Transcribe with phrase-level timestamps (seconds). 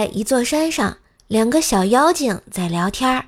[0.00, 3.26] 在一座山上，两个小妖精在聊天儿。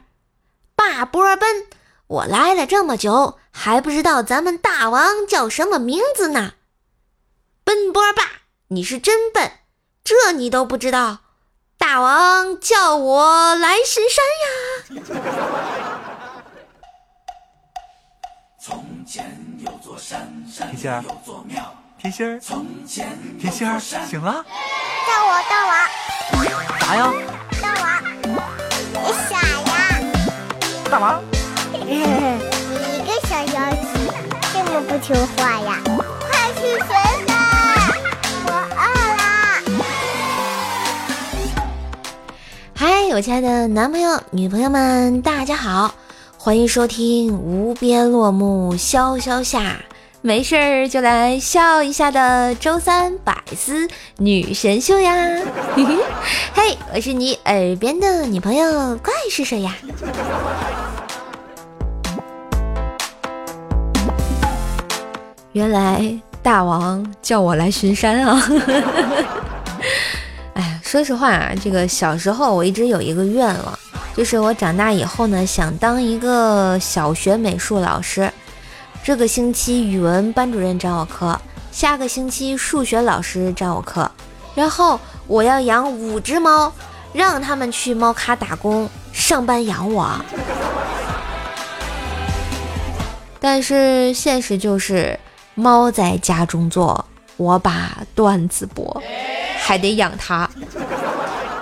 [0.75, 1.67] 大波奔，
[2.07, 6.55] 我来了这么久，还不知道咱们大王叫什么名字呢？
[7.63, 8.23] 奔波霸，
[8.69, 9.53] 你是真笨，
[10.03, 11.19] 这你都不知道？
[11.77, 15.29] 大王叫我来神山呀！
[18.59, 21.82] 从前有座山，山有座庙。
[22.03, 22.41] 甜心儿，
[23.39, 24.45] 甜心儿，醒了？
[25.07, 25.73] 大王，大王，
[26.81, 27.13] 啥呀？
[27.63, 28.03] 大王，
[28.93, 28.99] 你
[29.31, 29.71] 傻呀？
[30.91, 31.23] 大王，
[31.71, 32.03] 你一
[33.07, 33.87] 个小妖精，
[34.53, 35.79] 这么不听话呀？
[36.19, 36.89] 快去学
[37.29, 37.33] 吧，
[38.47, 38.83] 我饿
[39.15, 39.23] 了。
[42.75, 45.95] 嗨，我亲爱的男朋友、女朋友们，大家好，
[46.37, 49.77] 欢迎收听无边落木萧萧下。
[50.25, 55.13] 没事儿就来笑一下的周三百思女神秀呀！
[56.55, 59.75] 嘿，我是你耳边的女朋友，怪是谁呀？
[65.51, 68.41] 原来大王叫我来巡山啊！
[70.55, 73.77] 哎呀，说实话啊，这个小时候我一直有一个愿望，
[74.17, 78.33] 就是我长大以后呢，想当一个小学美术老师。
[79.05, 81.37] 这个星期语文班主任找我课，
[81.73, 84.09] 下个星期数学老师找我课，
[84.55, 86.73] 然后我要养五只猫，
[87.13, 90.09] 让他们去猫咖打工，上班养我。
[93.41, 95.19] 但是现实就是，
[95.57, 97.05] 猫在家中坐，
[97.37, 99.03] 我把段子播，
[99.59, 100.49] 还得养它，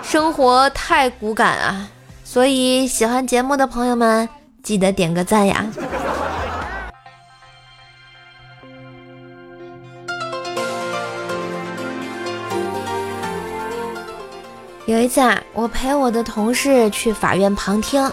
[0.03, 1.89] 生活太骨感啊！
[2.23, 4.29] 所以喜欢节目的朋友们，
[4.63, 5.65] 记得点个赞呀！
[14.87, 18.11] 有一次啊，我陪我的同事去法院旁听，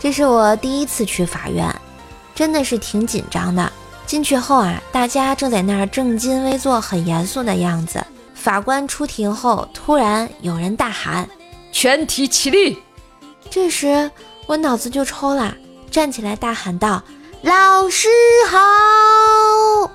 [0.00, 1.74] 这是我第一次去法院，
[2.34, 3.72] 真的是挺紧张的。
[4.04, 8.04] 进去后啊，大家正在那儿正襟危坐，很严肃的样子。
[8.34, 11.28] 法官出庭后，突然有人大喊
[11.72, 12.82] ：“全体起立！”
[13.50, 14.10] 这时
[14.46, 15.54] 我脑子就抽了，
[15.90, 17.02] 站起来大喊道
[17.42, 18.08] ：“老师
[18.50, 19.90] 好！”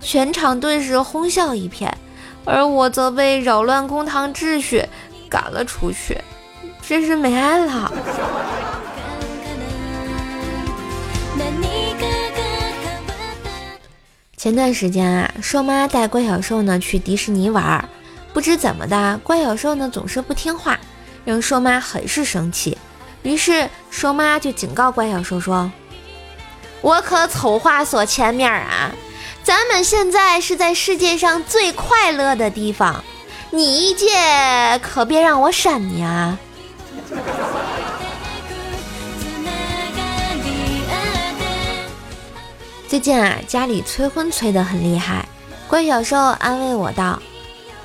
[0.00, 1.96] 全场顿时哄笑一片。
[2.44, 4.84] 而我则被扰乱公堂秩序
[5.28, 6.18] 赶了出去，
[6.82, 7.92] 真是没爱了。
[14.36, 17.86] 前段时间啊，瘦妈带怪小兽呢去迪士尼玩，
[18.32, 20.80] 不知怎么的，怪小兽呢总是不听话，
[21.26, 22.78] 让瘦妈很是生气。
[23.22, 25.70] 于是瘦妈就警告怪小兽说
[26.80, 28.90] ：“我可丑话说前面啊。”
[29.42, 33.02] 咱们现在是在世界上最快乐的地方，
[33.50, 34.06] 你一届
[34.82, 36.38] 可别让我闪你啊！
[42.86, 45.26] 最近啊，家里催婚催得很厉害，
[45.68, 47.20] 怪小兽安慰我道：“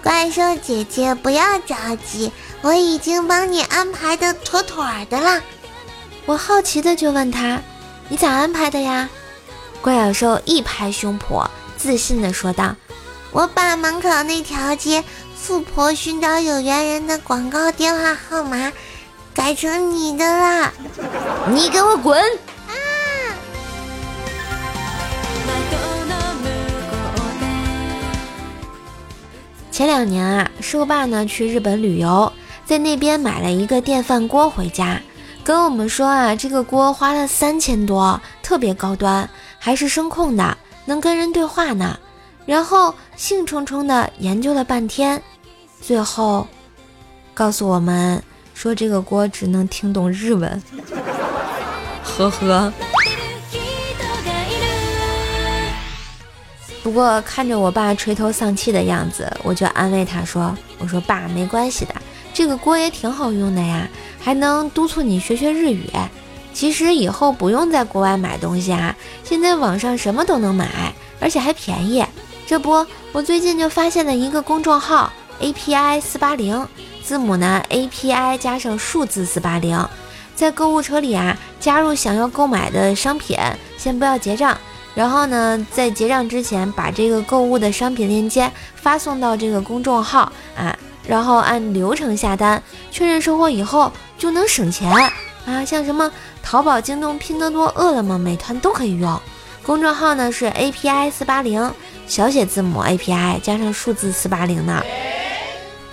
[0.03, 5.41] 怪兽姐姐不要着急，我已经帮你安排的妥妥的了。”
[6.25, 7.61] 我好奇的就问他
[8.09, 9.09] ：“你咋安排的呀？”
[9.85, 11.45] 怪小兽一拍胸脯，
[11.77, 12.75] 自信地说道
[13.31, 15.03] ：“我把门口那条街
[15.37, 18.73] ‘富婆寻找有缘人’的广告电话号码
[19.31, 20.73] 改成你的啦！
[21.53, 22.19] 你给我滚！”
[22.67, 22.73] 啊！
[29.71, 32.33] 前两年啊，兽爸呢去日本旅游，
[32.65, 34.99] 在那边买了一个电饭锅回家，
[35.43, 39.29] 跟我们说啊，这个锅花了三千多，特别高端。
[39.65, 40.55] 还是声控的，
[40.85, 41.99] 能跟人对话呢。
[42.45, 45.19] 然后兴冲冲的研究了半天，
[45.81, 46.47] 最后
[47.33, 48.21] 告诉我们
[48.53, 50.61] 说这个锅只能听懂日文。
[52.05, 52.71] 呵呵。
[56.83, 61.95] 不过看着我爸垂头丧气的样子，我就安慰他说：“我说爸，没关系的，
[62.35, 63.89] 这个锅也挺好用的呀，
[64.19, 65.89] 还能督促你学学日语。”
[66.55, 72.03] 其实以后不用在国外买东西啊，现在网上什么都能买，而且还便宜。
[72.47, 75.11] 这不，我最近就发现了一个公众号
[75.41, 76.65] API 四八零，
[77.03, 79.85] 字母呢 API 加上数字四八零，
[80.33, 83.37] 在购物车里啊加入想要购买的商品，
[83.77, 84.57] 先不要结账，
[84.93, 90.73] 然后呢在结账之前把这个购物的商品链接发送到这个公众号啊，
[91.05, 94.89] 然后按流程下单，确认收货以后就能省钱。
[95.45, 96.11] 啊，像什么
[96.41, 99.19] 淘宝、京东、拼多多、饿了么、美团都可以用。
[99.63, 101.73] 公众号呢是 API 四八零，
[102.07, 104.83] 小写字母 API 加上数字四八零呢。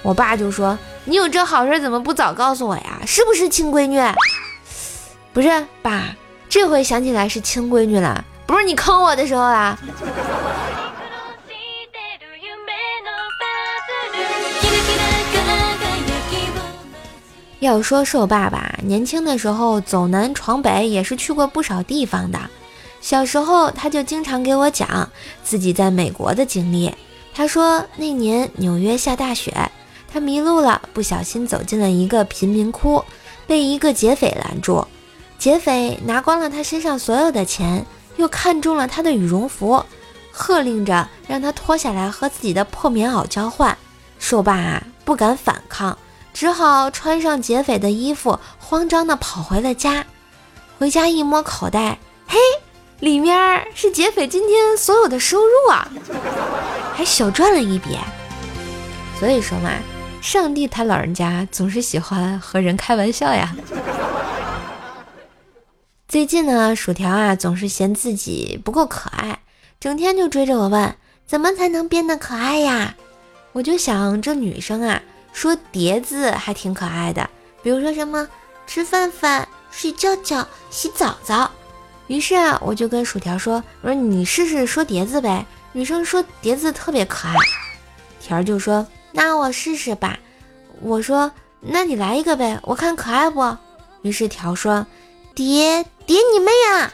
[0.03, 3.01] 我爸就说：“你有这好事怎么不早告诉我呀？
[3.07, 4.01] 是不是亲闺女？
[5.33, 6.09] 不是，爸，
[6.49, 9.79] 这回想起来是亲闺女了，不是你坑我的时候啦。
[17.63, 22.41] 要说瘦爸爸年轻的时候走南闯北，也是去过不少地方的。
[23.01, 25.09] 小时候他就经常给我讲
[25.45, 26.93] 自己在美国的经历。
[27.33, 29.71] 他说那年纽约下大雪，
[30.13, 33.05] 他迷路了，不小心走进了一个贫民窟，
[33.47, 34.85] 被一个劫匪拦住。
[35.39, 37.87] 劫匪拿光了他身上所有的钱，
[38.17, 39.85] 又看中了他的羽绒服，
[40.33, 43.79] 喝令着让他脱下来和自己的破棉袄交换。
[44.19, 45.97] 瘦爸啊不敢反抗。
[46.33, 50.05] 只好穿上劫匪的衣服，慌张地跑回了家。
[50.79, 52.39] 回家一摸口袋，嘿，
[53.01, 55.89] 里面是劫匪今天所有的收入啊，
[56.95, 57.97] 还小赚了一笔。
[59.21, 59.71] 所以说嘛，
[60.21, 63.55] 上帝他老人家总是喜欢和人开玩笑呀。
[66.09, 69.39] 最近呢，薯条啊总是嫌自己不够可爱，
[69.79, 70.97] 整天就追着我问，
[71.27, 72.97] 怎么才能变得可爱呀？
[73.53, 75.01] 我就想这女生啊。
[75.33, 77.29] 说叠字还挺可爱的，
[77.63, 78.29] 比如说什么
[78.67, 81.51] 吃饭饭、睡觉觉、洗澡澡。
[82.09, 87.35] 于是啊，我就跟薯条说：“我说你试试说叠字呗，女生说叠字特别可爱。”
[88.21, 90.19] 条儿就说：“那我试试吧。”
[90.83, 93.57] 我说：“那你来一个呗，我看可爱不？”
[94.03, 94.87] 于是条说
[95.35, 96.93] ：“叠叠你妹啊！”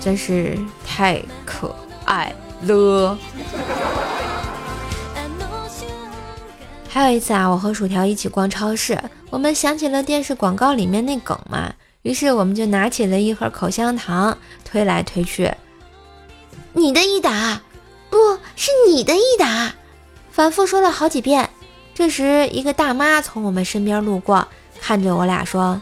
[0.00, 1.74] 真是太可
[2.04, 2.34] 爱。
[2.62, 3.18] 了。
[6.88, 11.72] 还有一次啊，我和薯条一起逛超市，我们想起了电视广告里面那梗嘛，
[12.02, 15.52] 于是我们就拿起了一盒口香糖，推来推去。
[16.72, 17.60] 你的益达，
[18.10, 18.16] 不
[18.56, 19.72] 是你的益达，
[20.32, 21.48] 反复说了好几遍。
[21.94, 24.48] 这时，一个大妈从我们身边路过，
[24.80, 25.80] 看着我俩说：“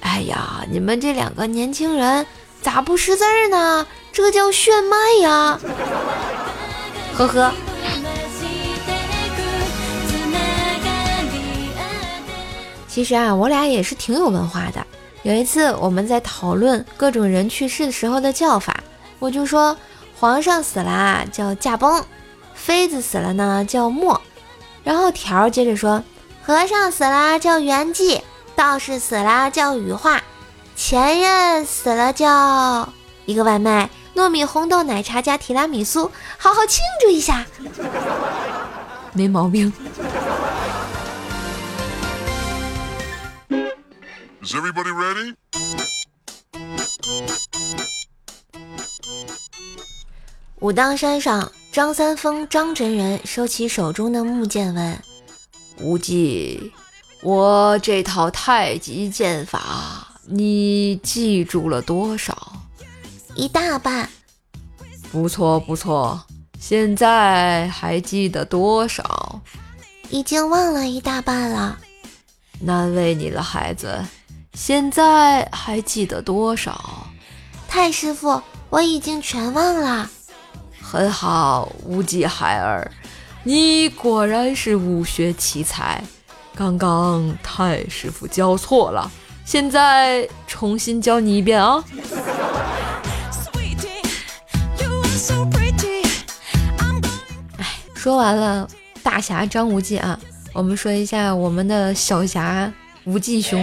[0.00, 2.24] 哎呀，你们这两个年轻人
[2.64, 5.60] 咋不识字呢？”这叫炫迈呀，
[7.14, 7.52] 呵呵。
[12.88, 14.86] 其实啊，我俩也是挺有文化的。
[15.24, 18.82] 有一次我们在讨论各种人去世的时候的叫法，
[19.18, 19.76] 我就说
[20.18, 22.02] 皇上死了叫驾崩，
[22.54, 24.18] 妃子死了呢叫没。
[24.82, 26.02] 然后条接着说
[26.42, 28.20] 和尚死了叫圆寂，
[28.56, 30.22] 道士死了叫羽化，
[30.76, 32.92] 前任死了叫
[33.26, 33.90] 一个外卖。
[34.14, 37.44] 糯米红豆奶茶加提拉米苏，好好庆祝一下，
[39.12, 39.72] 没毛病。
[44.40, 45.34] Is everybody ready?
[50.60, 55.02] 武当山上，张三丰张真人收起手中的木剑，问
[55.80, 56.72] 无忌
[57.20, 62.52] ：“我这套太极剑法，你记住了多少？”
[63.36, 64.08] 一大半，
[65.10, 66.22] 不错不错。
[66.58, 69.42] 现在还记得多少？
[70.08, 71.78] 已经忘了一大半了。
[72.60, 74.04] 难为你了，孩子。
[74.54, 77.08] 现在还记得多少？
[77.68, 80.08] 太师傅，我已经全忘了。
[80.80, 82.90] 很好，无忌孩儿，
[83.42, 86.02] 你果然是武学奇才。
[86.54, 89.10] 刚刚太师傅教错了，
[89.44, 91.84] 现在重新教你一遍啊。
[97.94, 98.68] 说完了
[99.02, 100.18] 大侠张无忌啊，
[100.52, 102.70] 我们说一下我们的小侠
[103.04, 103.62] 无忌兄。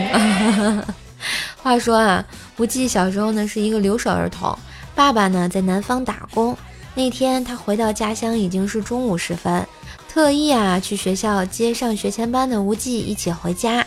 [1.61, 2.25] 话说啊，
[2.57, 4.57] 无忌小时候呢是一个留守儿童，
[4.95, 6.57] 爸爸呢在南方打工。
[6.95, 9.67] 那天他回到家乡已经是中午时分，
[10.09, 13.85] 特意啊去学校接上学前班的无忌一起回家。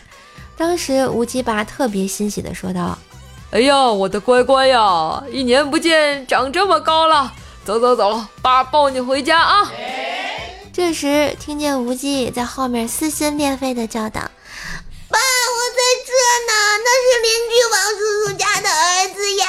[0.57, 2.97] 当时无忌爸特别欣喜的说道
[3.51, 7.33] ：“哎呀，我的乖乖呀，一年不见长这么高了，
[7.65, 9.73] 走走走，爸抱你回家啊。”
[10.73, 14.21] 这时，听见无忌在后面撕心裂肺的叫道
[15.09, 16.13] ：“爸，我在这
[16.49, 16.53] 呢，
[16.85, 19.47] 那是邻居王叔叔家的儿子呀！”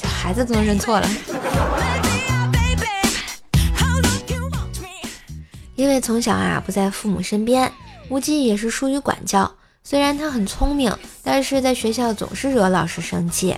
[0.00, 1.08] 这孩子都能认错了。
[5.80, 7.72] 因为从小啊不在父母身边，
[8.10, 9.50] 无忌也是疏于管教。
[9.82, 10.94] 虽然他很聪明，
[11.24, 13.56] 但是在学校总是惹老师生气。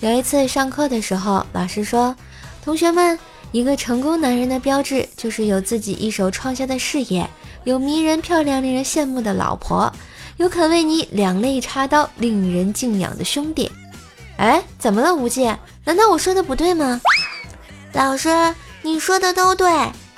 [0.00, 2.16] 有一次上课的时候，老师说
[2.64, 3.16] ：“同学们。”
[3.52, 7.28] 一个成功男人的标志就是有自己一手创下的事业，
[7.64, 9.92] 有迷人漂亮、令人羡慕的老婆，
[10.38, 13.70] 有肯为你两肋插刀、令人敬仰的兄弟。
[14.38, 15.44] 哎，怎么了，无忌？
[15.84, 17.00] 难道我说的不对吗？
[17.92, 18.28] 老师，
[18.82, 19.68] 你说的都对，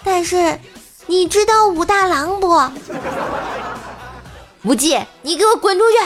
[0.04, 0.58] 但是
[1.12, 2.58] 你知道武大郎不？
[4.62, 5.98] 无忌，你给我滚出去！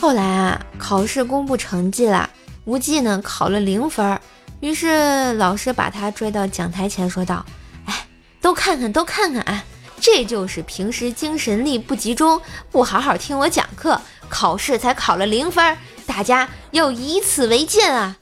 [0.00, 2.28] 后来啊，考试公布成绩了，
[2.64, 4.20] 无忌呢考了零分，
[4.58, 7.46] 于是老师把他拽到讲台前说道
[7.86, 8.04] ：“哎，
[8.40, 9.62] 都看看，都看看啊，
[10.00, 18.16] 这就是平时精神力不集中，不好好听我讲课，考试才考了零分，大家要以此为鉴啊！”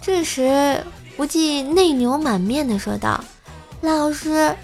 [0.00, 0.84] 这时，
[1.16, 3.22] 无忌内牛满面的说道
[3.82, 4.56] ：“老师，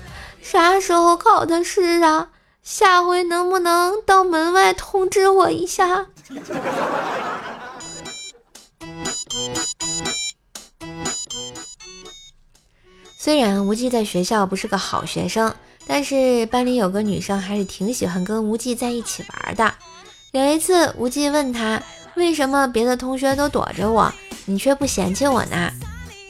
[0.42, 2.30] 啥时候考的试啊？
[2.62, 6.06] 下回能不能到门外通知我一下？”
[13.18, 15.54] 虽然无忌在学校不是个好学生，
[15.86, 19.74] 但是班里有个女生还是挺喜欢跟无忌在一起玩的。
[20.32, 21.82] 有一次，无忌问他
[22.16, 24.12] 为什么别的同学都躲着我，
[24.44, 25.70] 你却不嫌弃我呢？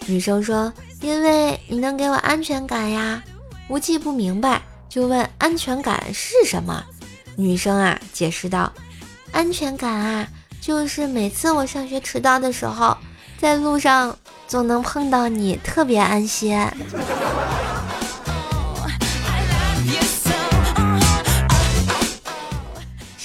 [0.07, 3.23] 女生说：“因为你能给我安全感呀。”
[3.69, 6.85] 无忌不明白，就问：“安全感是什么？”
[7.37, 8.73] 女生啊，解释道。
[9.33, 10.29] 安全感啊，
[10.61, 12.97] 就是每次我上学迟到的时候，
[13.38, 16.59] 在路上总能碰到你，特别安心。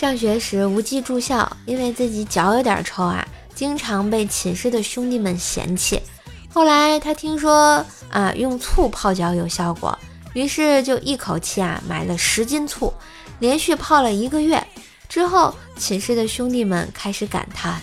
[0.09, 3.23] 上学时，无忌住校，因为自己脚有点臭啊，
[3.53, 6.01] 经常被寝室的兄弟们嫌弃。
[6.51, 9.95] 后来他听说啊，用醋泡脚有效果，
[10.33, 12.91] 于是就一口气啊买了十斤醋，
[13.37, 14.65] 连续泡了一个月。
[15.07, 17.79] 之后，寝室的兄弟们开始感叹：“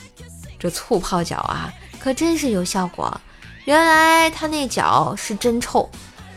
[0.58, 3.20] 这醋泡脚啊，可真是有效果。
[3.66, 5.88] 原来他那脚是真臭，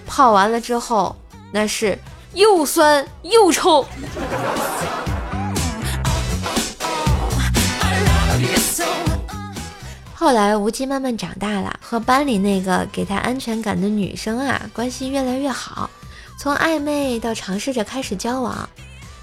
[0.06, 1.16] 泡完了之后
[1.52, 1.98] 那是
[2.36, 3.84] 又酸又臭。”
[10.20, 15.90] 后来，无忌慢慢长大了，和班里那个给他安全感的女生啊，关系越来越好，
[16.38, 18.68] 从暧昧到尝试着开始交往。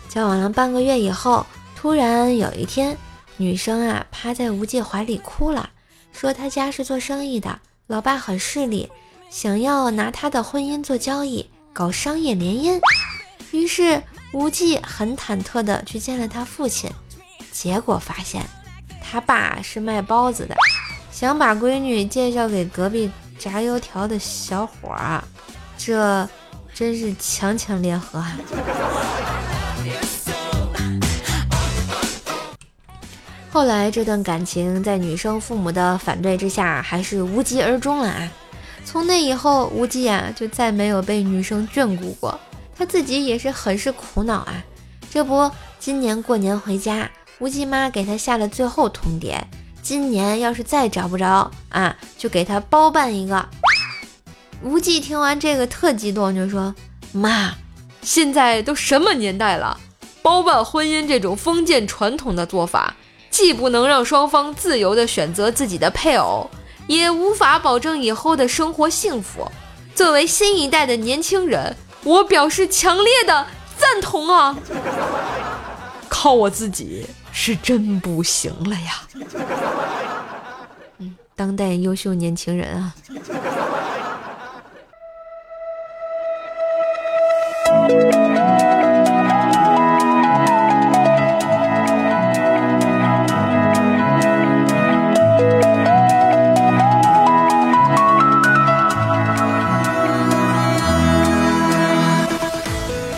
[0.08, 1.44] 交往了半个月以后。
[1.76, 2.96] 突然有一天，
[3.36, 5.68] 女生啊趴在无忌怀里哭了，
[6.14, 8.90] 说她家是做生意的，老爸很势利，
[9.28, 12.80] 想要拿她的婚姻做交易，搞商业联姻。
[13.50, 16.90] 于是无忌很忐忑的去见了他父亲，
[17.52, 18.42] 结果发现
[19.02, 20.56] 他爸是卖包子的，
[21.16, 25.24] 想把闺女介绍给隔壁炸油条的小伙儿，
[25.78, 26.28] 这
[26.74, 28.36] 真是强强联合啊！
[33.50, 38.30] 后来这段感情在女生父母的反对之下，还是无疾而终了啊！
[38.84, 42.38] 从那以后，无忌啊就再没有被女生眷顾过，
[42.76, 44.62] 他自己也是很是苦恼啊。
[45.10, 49.40] 这不，今年过年回家，无忌妈给他下了最后通牒：
[49.86, 53.48] 今年要是再找不着啊，就给他包办一个。
[54.60, 56.74] 无忌听完这个特激动，就说
[57.14, 57.54] ：“妈，
[58.02, 59.78] 现在都什么年代了，
[60.22, 62.96] 包办婚姻这种封建传统的做法。”
[63.30, 66.50] 既不能让双方自由地选择自己的配偶，
[66.88, 69.48] 也无法保证以后的生活幸福。
[69.94, 73.46] 作为新一代的年轻人，我表示强烈的
[73.78, 74.58] 赞同啊！
[76.08, 79.02] 靠我自己是真不行了呀。
[81.38, 82.94] 当代优秀年轻人啊。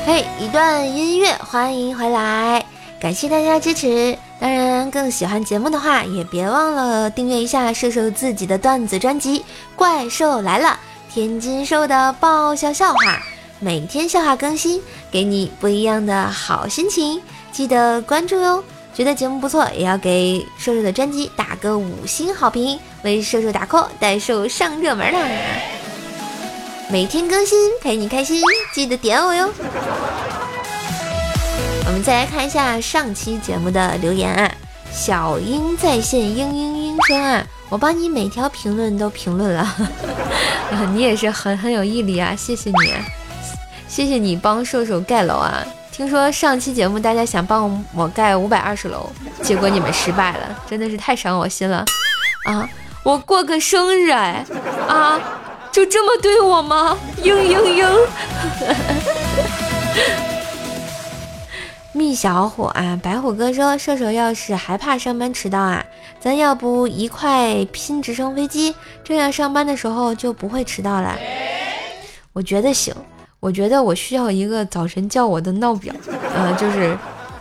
[0.04, 2.66] 嘿，一段音乐，欢迎回来，
[3.00, 4.18] 感谢大家支持。
[4.40, 9.40] 当然，更喜欢节目的话，也别忘了订阅一下瘦瘦自己的段子专辑
[9.76, 10.68] 《怪兽来了》，
[11.14, 13.22] 天津兽的爆笑笑话，
[13.60, 17.20] 每天笑话更新，给你不一样的好心情。
[17.52, 18.62] 记得关注哟！
[18.94, 25.20] 觉得节目不错，也要给瘦瘦的专辑打个五星好评，为瘦瘦打 call，带兽上热门啦！
[26.90, 29.52] 每天更新，陪你开心，记得点我哟。
[31.88, 34.52] 我们再来看一下上期节目的留言啊，
[34.92, 39.62] 小英在线嘤嘤嘤说啊，我帮你每条评论都评论了，
[40.70, 42.74] 啊，你也是很很有毅力啊，谢谢你，
[43.88, 49.10] 谢谢你帮射手盖楼啊，听说上期节目大家想帮我盖五百二十楼，
[49.42, 51.82] 结果你们失败了，真的是太伤我心了。
[52.44, 52.68] 啊，
[53.02, 54.44] 我过个生日哎，
[54.86, 55.18] 啊，
[55.72, 56.98] 就这么对我吗？
[57.22, 58.06] 嘤嘤嘤。
[61.98, 65.84] 蜜小虎啊，白虎哥说，射手要是还怕上班迟到啊，
[66.20, 71.18] 咱要不一块拼直升飞机，这样上班的时候就不会迟到了。
[72.32, 72.94] 我觉得行，
[73.40, 75.92] 我觉得我需要一个早晨叫我的闹表，
[76.36, 76.96] 嗯，就是，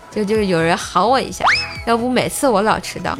[0.09, 1.45] 就就是有人喊我一下，
[1.85, 3.15] 要不每次我老迟到。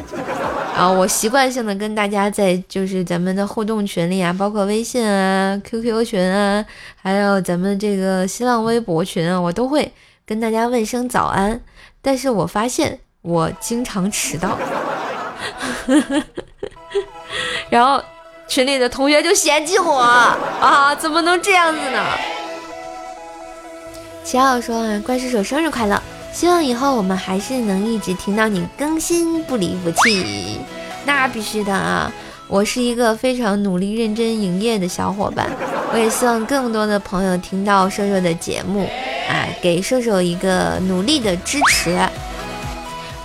[0.74, 6.64] 啊，我习惯性的跟大家在就是咱们的互动群里啊，包括微信啊、QQ 群啊，
[6.96, 9.90] 还有咱们这个新浪微博群啊，我都会
[10.28, 11.60] 跟大家问声早安。
[12.02, 14.58] 但是我发现我经常迟到，
[17.70, 18.02] 然后
[18.46, 22.04] 群里的同学就嫌弃我啊，怎么能这样子呢？
[24.22, 26.00] 七号说啊，怪叔叔生日快乐。
[26.30, 30.60] 希望以后我们还是能一直听到你更新，不离不弃。
[31.06, 32.12] 那必须的啊！
[32.48, 35.50] 我是一个非常努力认真营业的小伙伴，
[35.92, 38.88] 我也希望更多的朋友听到瘦瘦的节目，
[39.28, 41.90] 啊，给瘦瘦一个努力的支持。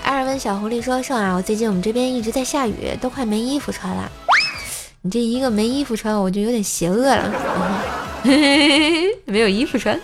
[0.03, 4.11] 艾尔文小狐狸说：“瘦啊，我最近我们这边一直在下雨，都快没衣服穿了。
[5.01, 7.33] 你这一个没衣服穿，我就有点邪恶了，
[9.23, 9.97] 没有衣服穿。”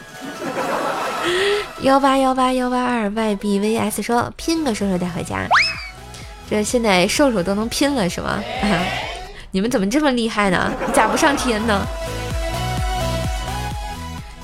[1.83, 5.45] 幺八幺八幺八二 ybvs 说拼个瘦瘦带回家，
[6.49, 8.41] 这现在瘦瘦都能拼了是吗？
[9.51, 10.71] 你们怎么这么厉害呢？
[10.85, 11.83] 你咋不上天呢？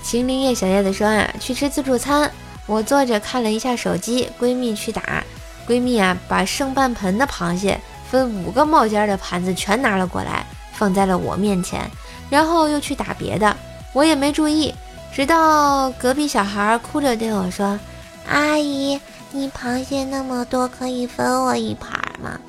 [0.01, 2.31] 秦林叶小叶子说啊，去吃自助餐，
[2.65, 5.23] 我坐着看了一下手机，闺蜜去打，
[5.67, 10.43] 闺蜜啊把剩半盆的螃蟹分五个冒尖的盘子全拿了过来，
[10.73, 11.87] 放在了我面前，
[12.29, 13.55] 然后又去打别的，
[13.93, 14.73] 我也没注意。
[15.13, 17.79] 直到隔壁小孩哭着对我说
[18.27, 18.99] ：“阿姨，
[19.31, 22.39] 你螃蟹那么多，可以分我一盘吗？”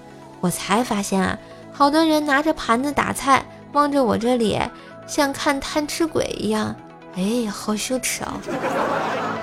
[0.40, 1.38] 我才发现啊，
[1.76, 4.58] 好多人拿着盘子打菜，望着我这里，
[5.06, 6.74] 像看贪吃鬼一样。
[7.16, 8.32] 哎，好羞耻哦！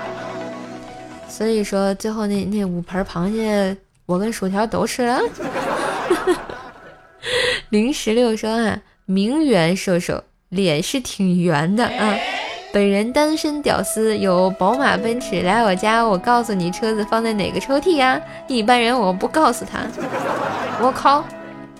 [1.30, 5.20] 所以说，最后那那五盆螃蟹，我跟薯条都吃了。
[7.70, 12.16] 零十六说啊，名媛瘦瘦，脸是挺圆的啊。
[12.72, 18.20] 本人单身屌丝，有宝马奔驰，来我家，我告诉你车子放在哪个抽屉呀？
[18.48, 19.82] 一般人我不告诉他。
[20.80, 21.24] 我靠，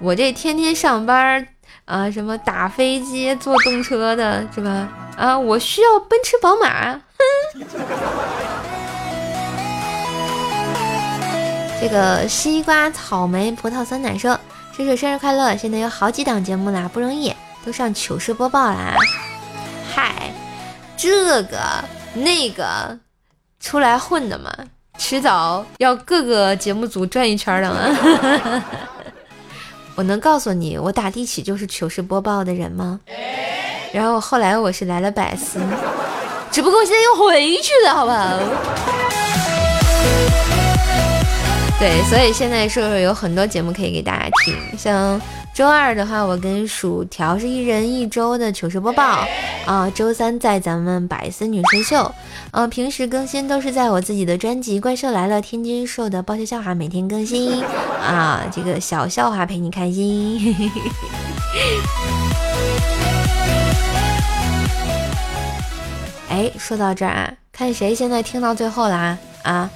[0.00, 1.46] 我这天天上班
[1.84, 4.88] 啊，什么打飞机、坐动车的是吧？
[5.16, 6.92] 啊，我需要奔驰、宝马。
[6.92, 7.00] 哼。
[11.80, 14.38] 这个西瓜、草莓、葡萄、酸奶说
[14.74, 15.56] ：“叔叔生日快乐！
[15.56, 18.96] 现在有好几档节目啦，不容易，都上糗事播报啦。”
[19.94, 20.32] 嗨。
[20.96, 22.98] 这个那个
[23.60, 24.50] 出来混的嘛，
[24.96, 27.78] 迟早要各个节目组转一圈的嘛。
[29.96, 32.98] 我能告诉你，我打地起就是糗事播报的人吗？
[33.92, 35.60] 然后后来我是来了百思，
[36.50, 38.38] 只不过现在又回去了，好不好？
[41.78, 45.20] 对，所以现在说说有很多节目可以给大家听，像。
[45.54, 49.24] 周二的话，我跟薯条是一人一周的糗事播报
[49.64, 49.88] 啊。
[49.90, 52.12] 周三在咱们百思女神秀，
[52.50, 57.62] 呃，平时更新都是在我自己的专辑《怪兽来了》天津兽的爆笑笑话每天更新
[58.02, 60.56] 啊，这个小笑话陪你开心。
[66.28, 69.70] 哎，说到这儿啊，看谁现在听到最后啦啊！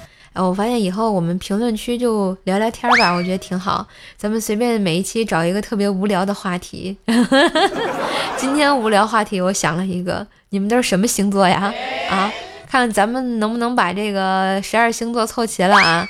[0.47, 3.85] 我发现以后我们评论区就聊聊天吧，我觉得挺好。
[4.17, 6.97] 咱们随便每一期找一个特别无聊的话题。
[8.37, 11.73] 今天无聊话题，我想了一个，你们都是什么星座呀？
[12.09, 12.31] 啊，
[12.69, 16.07] 看咱们能不能把这个十二星座凑齐了啊？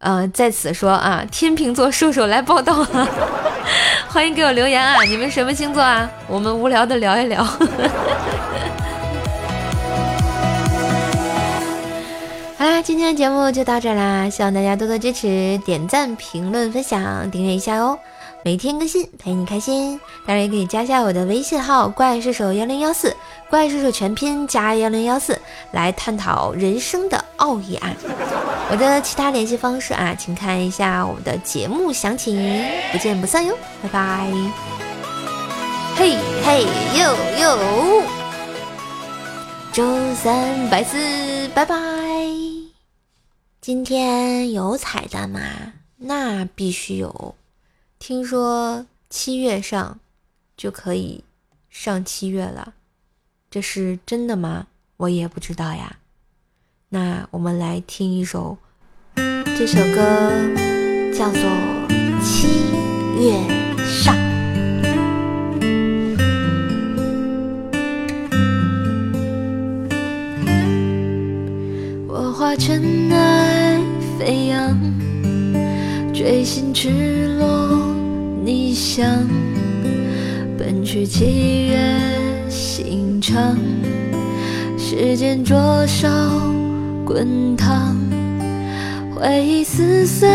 [0.00, 3.08] 嗯，在此说啊，天秤座射手来报道了，
[4.08, 5.02] 欢迎给我留言啊！
[5.04, 6.10] 你们什么星座啊？
[6.26, 7.46] 我们无聊的聊一聊。
[12.60, 17.98] 好啦，今天的节目就到这啦，希望大家多多支持，点赞、评论、分享、订阅一下哦。
[18.44, 19.98] 每天更新，陪你开心。
[20.26, 23.16] 当然也可以加下我的微信号“怪兽手幺零幺四”，
[23.48, 27.96] 怪兽手全拼加幺零幺四，来探讨人生的奥义啊。
[28.70, 32.62] 我的其他联系方式啊，请看一下我们的节目详情。
[32.92, 34.26] 不见不散哟，拜拜。
[35.96, 38.02] 嘿嘿呦呦，
[39.72, 40.96] 周三百四，
[41.54, 41.76] 拜拜。
[43.60, 45.40] 今天有彩蛋吗？
[45.96, 47.36] 那必须有。
[48.00, 50.00] 听说七月上
[50.56, 51.22] 就可以
[51.68, 52.74] 上七月了，
[53.48, 54.66] 这是真的吗？
[54.96, 55.98] 我也不知道呀。
[56.88, 58.58] 那我们来听一首，
[59.14, 61.40] 这首歌叫做
[62.24, 62.48] 《七
[63.22, 63.38] 月
[63.86, 64.16] 上》。
[72.50, 73.78] 化尘埃。
[74.18, 74.76] 飞扬，
[76.12, 77.94] 锥心赤裸
[78.44, 79.06] 逆翔，
[80.58, 81.78] 奔去七月
[82.48, 83.56] 心肠，
[84.76, 86.08] 时间灼烧
[87.04, 87.96] 滚烫，
[89.14, 90.28] 回忆撕碎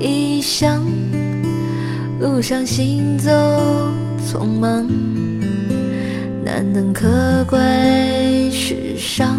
[0.00, 0.84] 异乡，
[2.18, 3.30] 路上行走
[4.26, 4.84] 匆忙，
[6.44, 9.38] 难能可贵世上。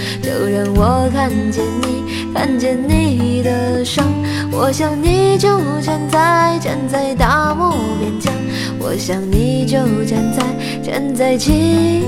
[0.21, 2.01] 就让我看见你。
[2.33, 4.07] 看见你的伤，
[4.51, 8.33] 我想你就站在站在大漠边疆，
[8.79, 10.41] 我想你就站在
[10.81, 12.03] 站在七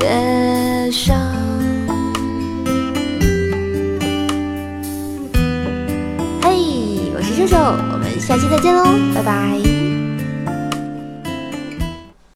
[0.00, 1.14] 月上。
[6.42, 8.82] 嘿，我是射手，我们下期再见喽，
[9.14, 9.75] 拜拜。